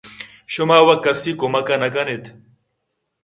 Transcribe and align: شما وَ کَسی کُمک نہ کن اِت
شما 0.53 0.77
وَ 0.85 0.89
کَسی 1.03 1.31
کُمک 1.39 1.67
نہ 1.81 1.87
کن 1.93 2.07
اِت 2.11 2.25